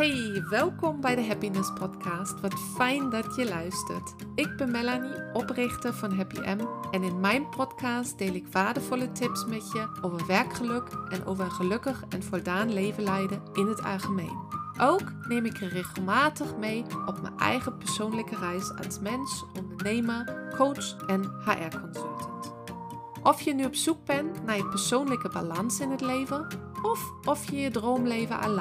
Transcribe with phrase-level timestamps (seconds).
[0.00, 2.40] Hey, welkom bij de Happiness Podcast.
[2.40, 4.14] Wat fijn dat je luistert.
[4.34, 6.60] Ik ben Melanie, oprichter van Happy M.
[6.90, 11.50] En in mijn podcast deel ik waardevolle tips met je over werkgeluk en over een
[11.50, 14.38] gelukkig en voldaan leven leiden in het algemeen.
[14.78, 21.06] Ook neem ik je regelmatig mee op mijn eigen persoonlijke reis als mens, ondernemer, coach
[21.06, 22.29] en HR-consultant.
[23.22, 26.46] Of je nu op zoek bent naar je persoonlijke balans in het leven,
[26.82, 28.58] of of je je droomleven al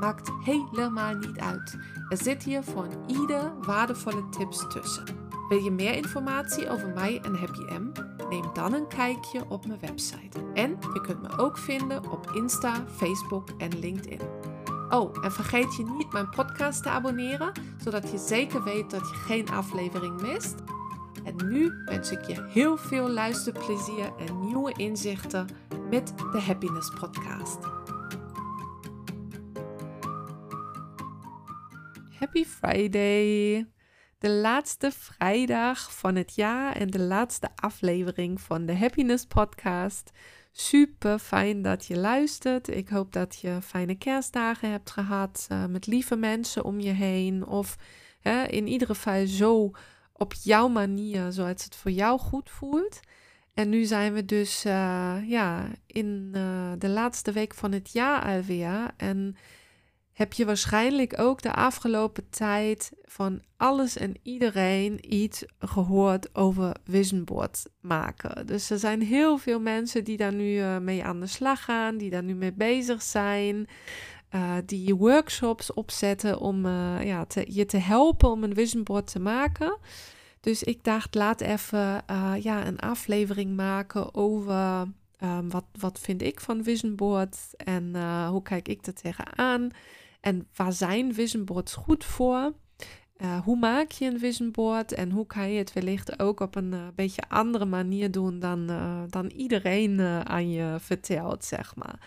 [0.00, 1.76] maakt helemaal niet uit.
[2.08, 5.04] Er zit hier voor ieder waardevolle tips tussen.
[5.48, 7.92] Wil je meer informatie over mij en Happy M?
[8.28, 10.38] Neem dan een kijkje op mijn website.
[10.54, 14.20] En je kunt me ook vinden op Insta, Facebook en LinkedIn.
[14.88, 17.52] Oh, en vergeet je niet mijn podcast te abonneren,
[17.84, 20.54] zodat je zeker weet dat je geen aflevering mist.
[21.28, 25.46] En nu wens ik je heel veel luisterplezier en nieuwe inzichten
[25.90, 27.58] met de Happiness Podcast.
[32.18, 33.66] Happy Friday!
[34.18, 40.10] De laatste vrijdag van het jaar en de laatste aflevering van de Happiness Podcast.
[40.52, 42.68] Super fijn dat je luistert.
[42.68, 47.46] Ik hoop dat je fijne kerstdagen hebt gehad uh, met lieve mensen om je heen.
[47.46, 47.76] Of
[48.20, 49.70] hè, in ieder geval zo
[50.18, 53.00] op jouw manier, zoals het voor jou goed voelt.
[53.54, 58.24] En nu zijn we dus uh, ja, in uh, de laatste week van het jaar
[58.24, 58.90] alweer.
[58.96, 59.36] En
[60.12, 67.24] heb je waarschijnlijk ook de afgelopen tijd van alles en iedereen iets gehoord over vision
[67.24, 68.46] board maken.
[68.46, 71.96] Dus er zijn heel veel mensen die daar nu uh, mee aan de slag gaan,
[71.96, 73.68] die daar nu mee bezig zijn.
[74.34, 79.06] Uh, die workshops opzetten om uh, ja, te, je te helpen om een vision board
[79.06, 79.78] te maken.
[80.40, 84.86] Dus ik dacht, laat even uh, ja, een aflevering maken over
[85.22, 89.70] um, wat, wat vind ik van vision board en hoe kijk ik er tegenaan.
[90.20, 92.52] En waar zijn vision boards goed voor?
[93.22, 96.54] Uh, hoe maak je een vision board en hoe kan je het wellicht ook op
[96.54, 101.98] een uh, beetje andere manier doen dan, uh, dan iedereen aan je vertelt, zeg maar.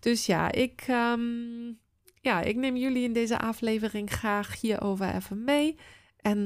[0.00, 1.78] Dus ja ik, um,
[2.20, 5.76] ja, ik neem jullie in deze aflevering graag hierover even mee.
[6.20, 6.38] En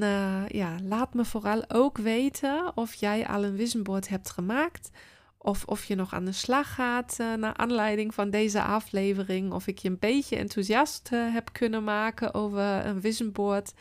[0.48, 4.90] ja, laat me vooral ook weten of jij al een vision board hebt gemaakt
[5.38, 9.52] of of je nog aan de slag gaat naar aanleiding van deze aflevering.
[9.52, 13.72] Of ik je een beetje enthousiast heb kunnen maken over een vision board.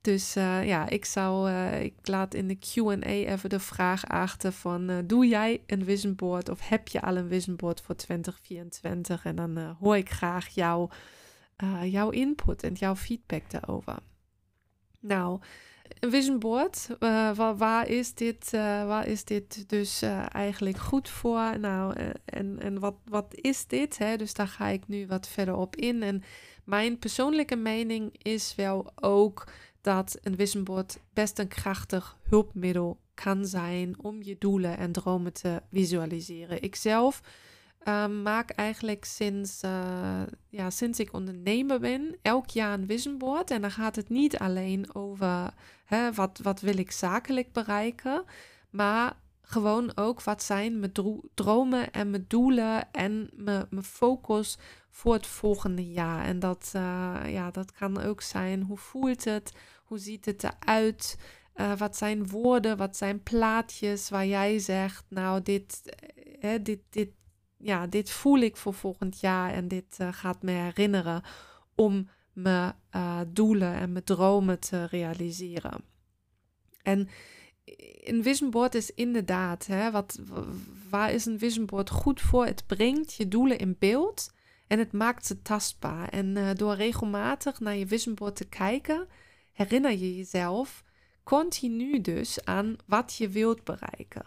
[0.00, 1.50] Dus uh, ja, ik zou,
[1.80, 6.48] ik laat in de Q&A even de vraag achter van, doe jij een vision board
[6.48, 9.24] of heb je al een vision board voor 2024?
[9.24, 10.90] En dan hoor ik graag jou,
[11.82, 13.96] jouw input en jouw feedback daarover.
[15.00, 15.40] Nou,
[16.00, 21.58] een vision board, waar, waar, is dit, waar is dit dus eigenlijk goed voor?
[21.58, 21.94] Nou,
[22.24, 23.98] en, en wat, wat is dit?
[23.98, 24.16] Hè?
[24.16, 26.02] Dus daar ga ik nu wat verder op in.
[26.02, 26.22] En
[26.64, 29.44] mijn persoonlijke mening is wel ook
[29.88, 35.32] dat een vision board best een krachtig hulpmiddel kan zijn om je doelen en dromen
[35.32, 36.62] te visualiseren.
[36.62, 37.20] Ik zelf
[37.88, 43.50] uh, maak eigenlijk sinds, uh, ja, sinds ik ondernemer ben elk jaar een vision board.
[43.50, 45.50] En dan gaat het niet alleen over
[45.84, 48.24] hè, wat, wat wil ik zakelijk bereiken,
[48.70, 50.92] maar gewoon ook wat zijn mijn
[51.34, 54.58] dromen en mijn doelen en mijn, focus
[54.90, 56.24] voor het volgende jaar.
[56.24, 59.52] En dat, uh, ja, dat kan ook zijn hoe voelt het,
[59.88, 61.18] hoe ziet het eruit.
[61.54, 65.82] Uh, wat zijn woorden, wat zijn plaatjes waar jij zegt, nou, dit,
[66.38, 67.10] hè, dit, dit,
[67.56, 71.22] ja, dit voel ik voor volgend jaar en dit uh, gaat me herinneren
[71.74, 72.74] om mijn
[73.28, 75.84] doelen en mijn dromen te realiseren.
[76.82, 77.08] En
[78.04, 80.20] een vision board is inderdaad, hè, wat,
[80.90, 82.46] waar is een vision board goed voor?
[82.46, 84.32] Het brengt je doelen in beeld
[84.66, 86.08] en het maakt ze tastbaar.
[86.08, 89.08] En door regelmatig naar je vision board te kijken,
[89.58, 90.84] herinner je jezelf
[91.22, 94.26] continu dus aan wat je wilt bereiken.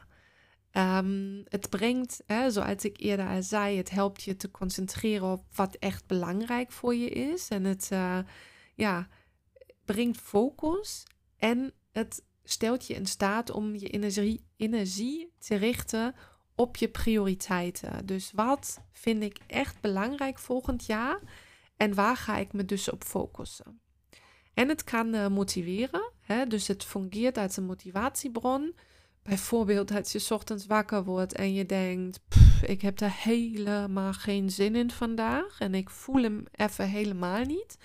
[0.73, 5.43] Um, het brengt, hè, zoals ik eerder al zei, het helpt je te concentreren op
[5.55, 7.47] wat echt belangrijk voor je is.
[7.47, 8.19] En het uh,
[8.75, 9.07] ja,
[9.85, 11.03] brengt focus
[11.37, 16.15] en het stelt je in staat om je energie, energie te richten
[16.55, 18.05] op je prioriteiten.
[18.05, 21.19] Dus wat vind ik echt belangrijk volgend jaar
[21.77, 23.81] en waar ga ik me dus op focussen?
[24.53, 26.47] En het kan uh, motiveren, hè?
[26.47, 28.75] dus het fungeert als een motivatiebron.
[29.23, 32.19] Bijvoorbeeld als je ochtends wakker wordt en je denkt,
[32.61, 37.77] ik heb er helemaal geen zin in vandaag en ik voel hem even helemaal niet.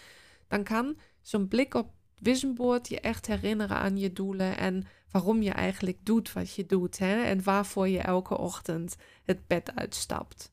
[0.49, 1.91] Dan kan zo'n blik op
[2.23, 6.67] vision board je echt herinneren aan je doelen en waarom je eigenlijk doet wat je
[6.67, 7.23] doet hè?
[7.23, 10.53] en waarvoor je elke ochtend het bed uitstapt.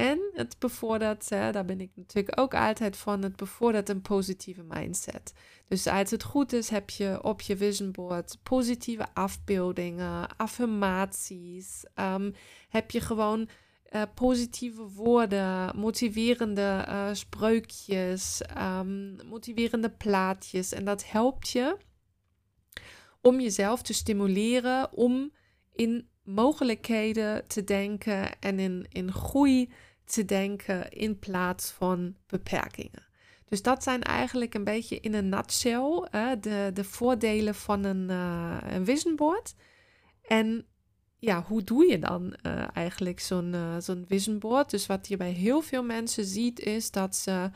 [0.00, 5.32] En het bevordert, daar ben ik natuurlijk ook altijd van, het bevordert een positieve mindset.
[5.68, 11.84] Dus als het goed is, heb je op je vision board positieve afbeeldingen, affirmaties.
[11.94, 12.34] Um,
[12.68, 13.48] heb je gewoon
[13.90, 20.72] uh, positieve woorden, motiverende uh, spreukjes, um, motiverende plaatjes.
[20.72, 21.76] En dat helpt je
[23.20, 25.32] om jezelf te stimuleren om
[25.72, 29.72] in mogelijkheden te denken en in, in groei
[30.10, 33.08] te denken in plaats van beperkingen.
[33.48, 36.08] Dus dat zijn eigenlijk een beetje in een nutshell
[36.40, 39.54] de, de voordelen van een, uh, een vision board.
[40.22, 40.66] En
[41.18, 44.70] ja, hoe doe je dan uh, eigenlijk zo'n uh, zo'n vision board?
[44.70, 47.50] Dus wat je bij heel veel mensen ziet is dat ze,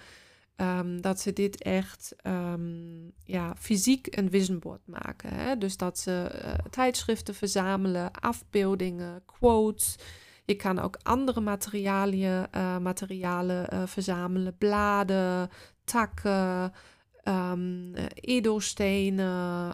[0.56, 5.34] um, dat ze dit echt um, ja, fysiek een vision board maken.
[5.34, 5.58] Hè?
[5.58, 6.30] Dus dat ze
[6.70, 9.96] tijdschriften verzamelen, afbeeldingen, quotes.
[10.44, 12.48] Je kan ook andere materialen,
[12.82, 15.50] materialen verzamelen, bladen,
[15.84, 16.72] takken,
[17.24, 19.72] um, edelstenen,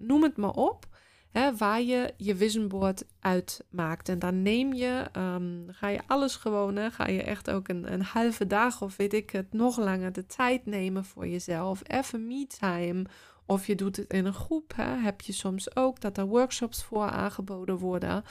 [0.00, 0.86] noem het maar op
[1.30, 4.08] hè, waar je je vision board uitmaakt.
[4.08, 7.92] En dan neem je, um, ga je alles gewoon, hè, ga je echt ook een,
[7.92, 11.82] een halve dag of weet ik het, nog langer de tijd nemen voor jezelf.
[11.86, 13.04] Even me-time.
[13.46, 14.72] Of je doet het in een groep.
[14.76, 18.24] Hè, heb je soms ook dat er workshops voor aangeboden worden.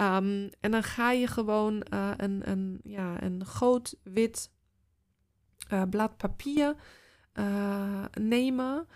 [0.00, 4.50] Um, en dan ga je gewoon uh, een, een, ja, een groot wit
[5.72, 6.74] uh, blad papier
[7.34, 8.86] uh, nemen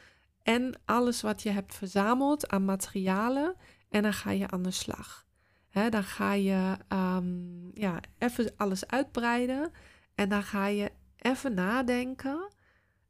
[0.42, 3.54] en alles wat je hebt verzameld aan materialen.
[3.88, 5.26] En dan ga je aan de slag.
[5.70, 9.72] dan ga je um, ja, even alles uitbreiden.
[10.14, 12.52] En dan ga je even nadenken.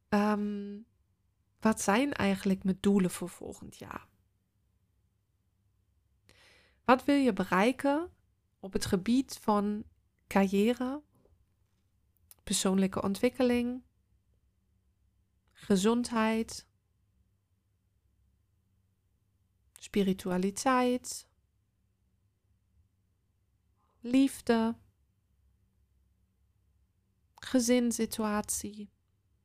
[0.09, 0.85] Um,
[1.59, 4.06] wat zijn eigenlijk mijn doelen voor volgend jaar?
[6.87, 8.11] Wat wil je bereiken
[8.59, 9.83] op het gebied van
[10.27, 11.01] carrière,
[12.43, 13.83] persoonlijke ontwikkeling,
[15.51, 16.67] gezondheid,
[19.73, 21.27] spiritualiteit,
[23.99, 24.75] liefde,
[27.35, 28.91] gezinssituatie.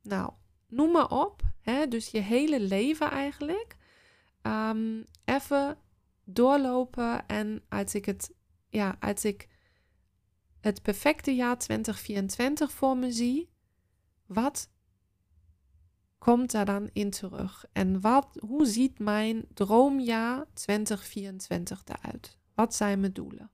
[0.01, 0.33] Nou,
[0.67, 1.41] noem maar op.
[1.59, 1.87] Hè?
[1.87, 3.77] Dus je hele leven eigenlijk.
[4.41, 5.82] Um, even
[6.23, 8.33] doorlopen en als ik het,
[8.69, 9.47] ja, als ik
[10.59, 13.49] het perfecte jaar 2024 voor me zie,
[14.25, 14.69] wat
[16.17, 17.65] komt daar dan in terug?
[17.71, 22.37] En wat, hoe ziet mijn droomjaar 2024 eruit?
[22.53, 23.51] Wat zijn mijn doelen?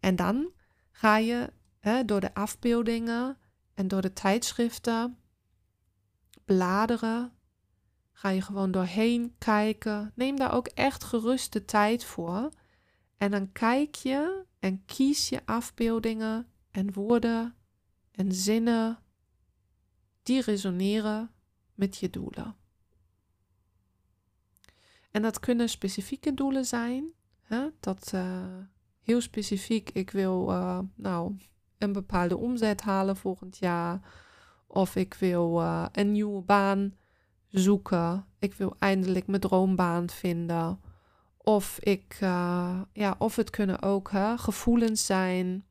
[0.00, 0.52] En dan
[0.90, 3.38] ga je hè, door de afbeeldingen
[3.74, 5.18] en door de tijdschriften
[6.44, 7.35] bladeren.
[8.18, 10.12] Ga je gewoon doorheen kijken.
[10.14, 12.50] Neem daar ook echt gerust de tijd voor.
[13.16, 17.54] En dan kijk je en kies je afbeeldingen en woorden
[18.10, 18.98] en zinnen
[20.22, 21.30] die resoneren
[21.74, 22.56] met je doelen.
[25.10, 27.12] En dat kunnen specifieke doelen zijn.
[27.40, 27.68] Hè?
[27.80, 28.58] Dat uh,
[29.00, 31.36] heel specifiek, ik wil uh, nou,
[31.78, 34.00] een bepaalde omzet halen volgend jaar.
[34.66, 36.94] Of ik wil uh, een nieuwe baan
[37.50, 38.26] zoeken.
[38.38, 40.80] Ik wil eindelijk mijn droombaan vinden.
[41.36, 42.16] Of, ik,
[42.92, 45.64] ja, of het kunnen ook gevoelens zijn.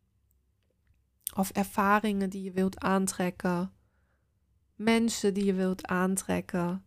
[1.35, 3.75] Of ervaringen die je wilt aantrekken
[4.75, 6.85] mensen die je wilt aantrekken.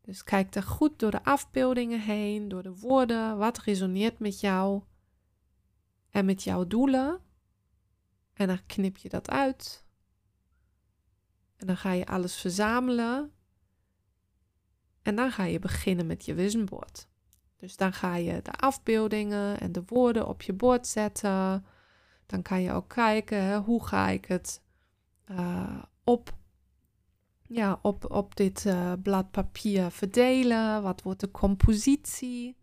[0.00, 4.82] Dus kijk er goed door de afbeeldingen heen, door de woorden, wat resoneert met jou
[6.10, 7.20] en met jouw doelen.
[8.38, 9.84] En dan knip je dat uit.
[11.56, 13.32] En dan ga je alles verzamelen.
[15.02, 17.08] En dan ga je beginnen met je vision board.
[17.56, 21.64] Dus dan ga je de afbeeldingen en de woorden op je bord zetten.
[22.26, 24.62] Dan kan je ook kijken hoe ga ik het
[25.30, 26.36] uh, op,
[27.42, 30.82] ja, op, op dit uh, blad papier verdelen.
[30.82, 32.56] Wat wordt de compositie?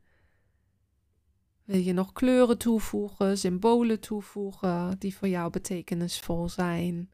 [1.66, 7.10] Wil je nog kleuren toevoegen, symbolen toevoegen die voor jou betekenisvol zijn?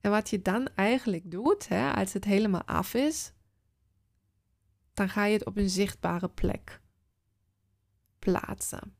[0.00, 3.32] En wat je dan eigenlijk doet, hè, als het helemaal af is,
[4.94, 6.80] dan ga je het op een zichtbare plek
[8.18, 8.94] plaatsen.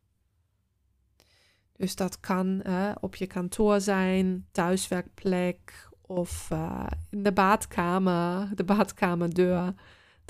[1.72, 8.64] Dus dat kan uh, op je kantoor zijn, thuiswerkplek of uh, in de badkamer, de
[8.64, 9.74] badkamerdeur.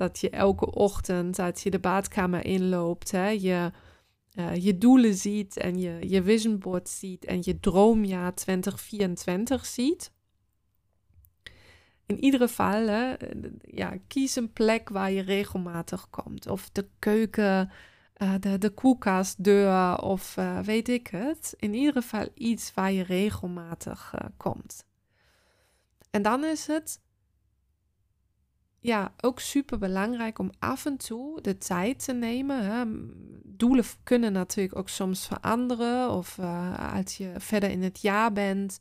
[0.00, 3.73] Dat je elke ochtend, als je de badkamer inloopt, hè, je,
[4.35, 10.12] uh, je doelen ziet en je, je vision board ziet en je droomjaar 2024 ziet.
[12.07, 12.88] in ieder geval,
[13.61, 16.47] ja, kies een plek waar je regelmatig komt.
[16.47, 17.71] Of de keuken,
[18.23, 21.54] uh, de, de koelkastdeur of weet ik het.
[21.57, 24.85] In ieder geval iets waar je regelmatig komt.
[26.11, 27.00] En dan is het
[28.80, 33.10] ja, ook super belangrijk om af en toe de tijd te nemen.
[33.44, 36.10] Doelen kunnen natuurlijk ook soms veranderen.
[36.10, 36.38] Of
[36.94, 38.80] als je verder in het jaar bent,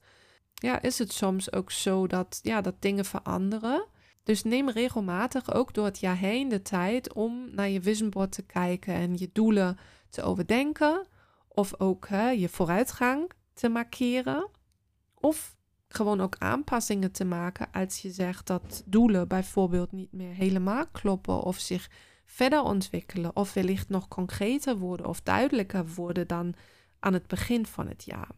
[0.53, 3.85] ja, is het soms ook zo dat, ja, dat dingen veranderen.
[4.23, 8.31] Dus neem regelmatig ook door het jaar heen de tijd om naar je vision board
[8.31, 9.77] te kijken en je doelen
[10.09, 11.07] te overdenken.
[11.47, 14.49] Of ook hè, je vooruitgang te markeren.
[15.13, 15.55] Of
[15.89, 21.41] gewoon ook aanpassingen te maken als je zegt dat doelen bijvoorbeeld niet meer helemaal kloppen
[21.41, 21.89] of zich
[22.25, 26.53] verder ontwikkelen of wellicht nog concreter worden of duidelijker worden dan
[26.99, 28.29] aan het begin van het jaar.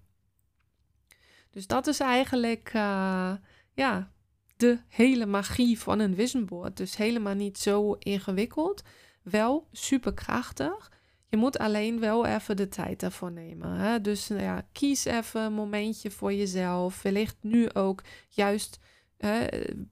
[1.49, 3.33] Dus dat is eigenlijk uh,
[3.73, 4.11] ja,
[4.57, 6.77] de hele magie van een vision board.
[6.77, 8.81] Dus helemaal niet zo ingewikkeld.
[9.21, 10.91] Wel super krachtig.
[11.31, 13.71] Je moet alleen wel even de tijd ervoor nemen.
[13.71, 14.01] Hè?
[14.01, 17.01] Dus nou ja, kies even een momentje voor jezelf.
[17.01, 18.79] Wellicht nu ook juist.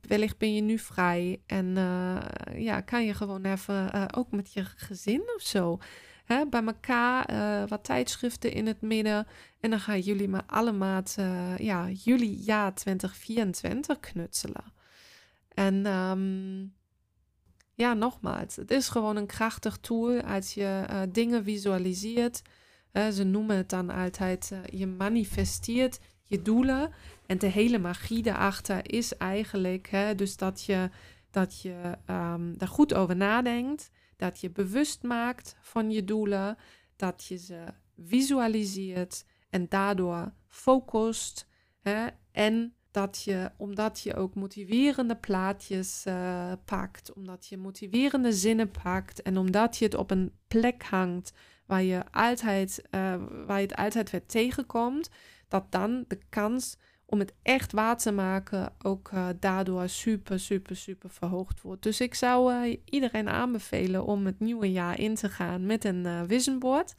[0.01, 2.17] wellicht ben je nu vrij en uh,
[2.55, 5.77] ja, kan je gewoon even uh, ook met je gezin of zo
[6.25, 9.27] hè, bij elkaar, uh, wat tijdschriften in het midden.
[9.60, 11.01] En dan gaan jullie maar allemaal
[11.58, 14.74] ja, juli jaar 2024 knutselen.
[15.50, 16.74] En um,
[17.79, 22.41] ja, nogmaals, het is gewoon een krachtig tool als je uh, dingen visualiseert.
[23.12, 26.91] ze noemen het dan altijd, je manifesteert je doelen.
[27.25, 30.89] En de hele magie daarachter is eigenlijk hè, dus dat je,
[31.31, 36.57] dat je um, daar goed over nadenkt dat je bewust maakt van je doelen,
[36.95, 37.63] dat je ze
[37.98, 41.48] visualiseert en daardoor focust.
[41.81, 42.07] Hè?
[42.31, 49.22] En dat je, omdat je ook motiverende plaatjes uh, pakt, omdat je motiverende zinnen pakt
[49.22, 51.34] en omdat je het op een plek hangt
[51.65, 53.15] waar je, altijd, uh,
[53.46, 55.10] waar je het altijd weer tegenkomt,
[55.48, 60.75] dat dan de kans om het echt waar te maken ook uh, daardoor super, super,
[60.75, 61.84] super verhoogd wordt.
[61.84, 66.22] Dus ik zou iedereen aanbevelen om het nieuwe jaar in te gaan met een uh,
[66.27, 66.96] vision board.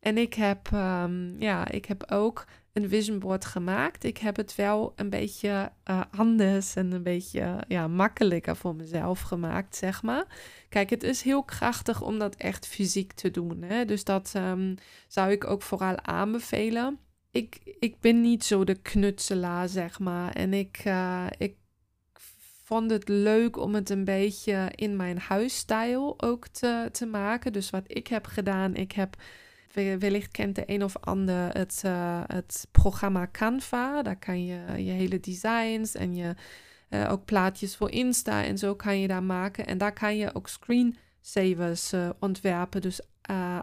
[0.00, 2.44] En ik heb, um, ja, ik heb ook
[2.82, 4.04] een vision board gemaakt.
[4.04, 5.72] Ik heb het wel een beetje
[6.10, 10.24] anders en een beetje ja, makkelijker voor mezelf gemaakt, zeg maar.
[10.68, 13.62] Kijk, het is heel krachtig om dat echt fysiek te doen.
[13.62, 13.84] Hè?
[13.84, 14.74] Dus dat um,
[15.08, 16.98] zou ik ook vooral aanbevelen
[17.30, 20.32] ik, ik ben niet zo de knutselaar, zeg maar.
[20.32, 21.56] En ik, uh, ik
[22.64, 27.52] vond het leuk om het een beetje in mijn huisstijl ook te, te maken.
[27.52, 29.16] Dus wat ik heb gedaan, ik heb
[29.72, 34.02] wellicht kent de een of ander het, uh, het programma Canva.
[34.02, 36.34] Daar kan je je hele designs en je
[36.90, 39.66] uh, ook plaatjes voor Insta en zo kan je daar maken.
[39.66, 43.00] En daar kan je ook screensavers ontwerpen, dus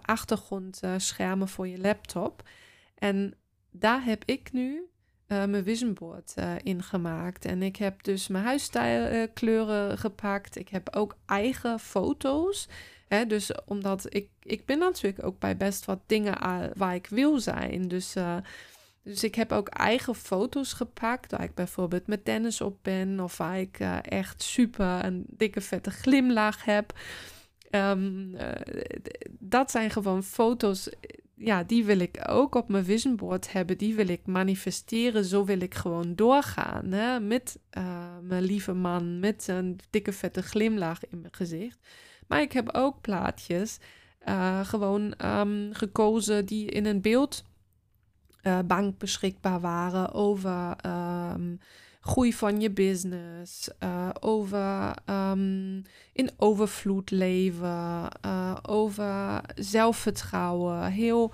[0.02, 2.44] achtergrondschermen voor je laptop.
[2.96, 3.34] En
[3.72, 4.90] daar heb ik nu
[5.28, 6.34] mijn vision board
[6.64, 7.46] in gemaakt.
[7.46, 10.56] En ik heb dus mijn huisstijlkleuren gepakt.
[10.56, 12.68] Ik heb ook eigen foto's.
[13.08, 16.38] Hè, dus omdat ik, ik ben natuurlijk ook bij best wat dingen
[16.76, 17.88] waar ik wil zijn.
[17.88, 18.16] Dus,
[19.04, 21.32] dus ik heb ook eigen foto's gepakt.
[21.32, 23.20] Waar ik bijvoorbeeld met Dennis op ben.
[23.20, 26.94] Of waar ik echt super een dikke vette glimlach heb.
[27.72, 28.36] Um,
[29.40, 30.90] dat zijn gewoon foto's
[31.38, 33.78] ja, die wil ik ook op mijn vision board hebben.
[33.78, 35.26] Die wil ik manifesteren.
[35.26, 36.92] Zo wil ik gewoon doorgaan.
[36.92, 37.20] Hè?
[37.20, 37.60] Met
[38.22, 41.80] mijn lieve man, met een dikke vette glimlach in mijn gezicht.
[42.28, 43.80] Maar ik heb ook plaatjes
[44.28, 51.60] uh, gewoon um, gekozen die in een beeldbank uh, beschikbaar waren over um,
[52.00, 55.82] groei van je business, uh, over um,
[56.14, 58.10] in overvloed leven,
[58.68, 60.92] over zelfvertrouwen.
[60.92, 61.34] Heel,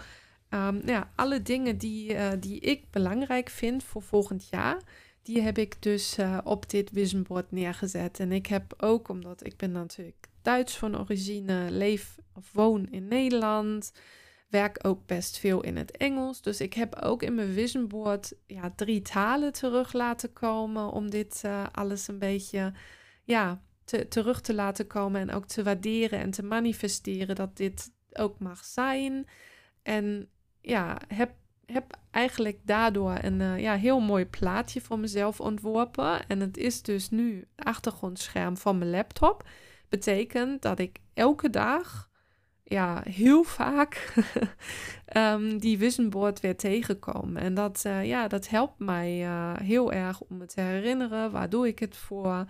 [0.50, 4.82] um, ja, alle dingen die, die ik belangrijk vind voor volgend jaar.
[5.24, 8.20] Die heb ik dus op dit vision board neergezet.
[8.20, 13.08] En ik heb ook, omdat ik ben natuurlijk Duits van origine, leef of woon in
[13.08, 13.92] Nederland
[14.52, 16.42] werk ook best veel in het Engels.
[16.42, 20.92] Dus ik heb ook in mijn vision board ja, drie talen terug laten komen.
[20.92, 22.74] Om dit uh, alles een beetje
[23.24, 25.22] ja, te, terug te laten komen.
[25.22, 29.28] En ook te waarderen en te manifesteren dat dit ook mag zijn.
[29.84, 30.28] En
[30.62, 31.32] ja, heb,
[31.66, 36.28] heb eigenlijk daardoor een uh, ja, heel mooi plaatje voor mezelf ontworpen.
[36.28, 39.44] En het is dus nu het achtergrondscherm van mijn laptop.
[39.92, 42.10] Betekent dat ik elke dag
[42.64, 44.14] ja, heel vaak
[45.18, 47.38] um, die board weer tegenkom.
[47.38, 51.32] En dat, uh, ja, dat helpt mij uh, heel erg om me te herinneren.
[51.32, 52.46] Waar doe ik het voor?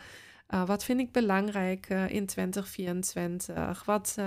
[0.50, 3.86] Uh, wat vind ik belangrijk in 2024?
[3.86, 4.18] Wat,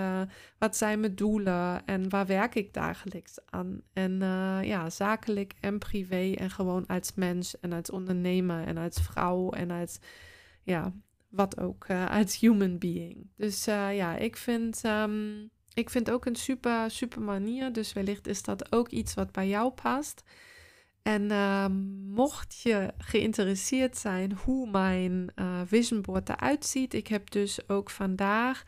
[0.58, 3.80] wat zijn mijn doelen en waar werk ik dagelijks aan?
[3.92, 4.18] En
[4.62, 9.70] ja, zakelijk en privé en gewoon als mens en als ondernemer en als vrouw en
[9.70, 9.98] als
[10.62, 10.92] ja,
[11.34, 13.30] wat ook als human being.
[13.36, 17.72] Dus ja, ik vind um, ik vind ook een super, super manier.
[17.72, 20.22] Dus wellicht is dat ook iets wat bij jou past.
[21.02, 21.66] En uh,
[22.06, 27.90] mocht je geïnteresseerd zijn hoe mijn uh, vision board eruit ziet, ik heb dus ook
[27.90, 28.64] vandaag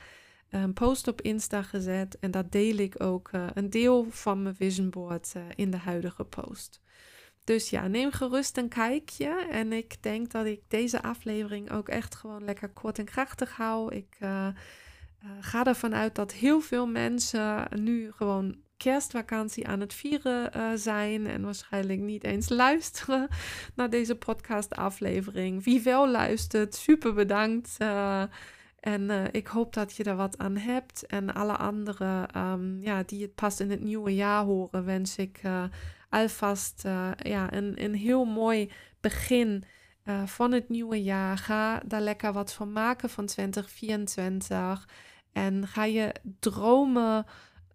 [0.49, 4.91] een post op Insta gezet en dat deel ik ook een deel van mijn vision
[4.91, 6.81] board in de huidige post.
[7.47, 9.47] Dus ja, neem gerust een kijkje.
[9.51, 13.95] En ik denk dat ik deze aflevering ook echt gewoon lekker kort en krachtig hou.
[13.95, 14.49] Ik uh,
[15.41, 21.27] ga ervan uit dat heel veel mensen nu gewoon kerstvakantie aan het vieren uh, zijn
[21.27, 23.29] en waarschijnlijk niet eens luisteren
[23.75, 25.65] naar deze podcast-aflevering.
[25.65, 27.77] Wie wel luistert, super bedankt.
[28.81, 31.07] En ik hoop dat je er wat aan hebt.
[31.07, 35.41] En alle anderen um, ja, die het pas in het nieuwe jaar horen, wens ik
[36.09, 36.83] alvast
[37.19, 38.71] ja, een, een heel mooi
[39.01, 39.65] begin.
[40.25, 41.39] van het nieuwe jaar.
[41.39, 44.89] Ga daar lekker wat van maken van 2024.
[45.33, 47.27] En ga je dromen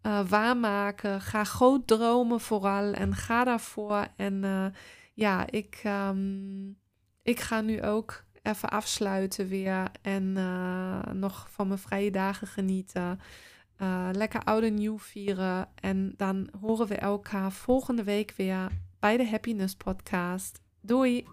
[0.04, 1.22] uh, waarmaken.
[1.22, 4.08] Ga groot dromen vooral en ga daarvoor.
[4.16, 4.74] En
[5.14, 6.78] ja, ik, um,
[7.24, 10.34] ik ga nu ook even afsluiten weer en
[11.20, 13.20] nog van mijn vrije dagen genieten.
[14.12, 15.70] Lekker oude nieuw vieren.
[15.76, 18.68] En dan horen we elkaar volgende week weer
[19.00, 20.62] bij de Happiness Podcast.
[20.82, 21.28] Doei!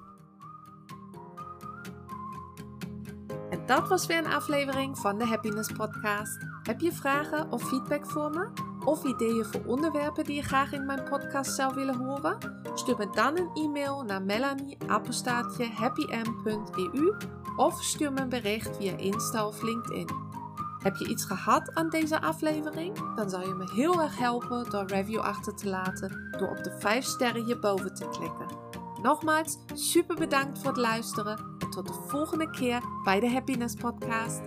[3.50, 6.46] En dat was weer een aflevering van de Happiness Podcast.
[6.62, 8.48] Heb je vragen of feedback voor me?
[8.84, 12.38] Of ideeën voor onderwerpen die je graag in mijn podcast zou willen horen?
[12.74, 17.16] Stuur me dan een e-mail naar melanie.happym.eu
[17.56, 20.27] of stuur me een bericht via Insta of LinkedIn.
[20.78, 23.14] Heb je iets gehad aan deze aflevering?
[23.14, 26.76] Dan zou je me heel erg helpen door review achter te laten door op de
[26.78, 28.56] 5 sterren hierboven te klikken.
[29.02, 34.40] Nogmaals, super bedankt voor het luisteren en tot de volgende keer bij de Happiness Podcast.